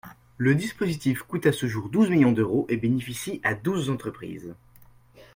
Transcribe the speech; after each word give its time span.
Le 0.39 0.55
dispositif 0.55 1.21
coûte 1.21 1.45
à 1.45 1.51
ce 1.51 1.67
jour 1.67 1.87
douze 1.87 2.09
millions 2.09 2.31
d’euros 2.31 2.65
et 2.69 2.77
bénéficie 2.77 3.39
à 3.43 3.53
douze 3.53 3.91
entreprises. 3.91 4.55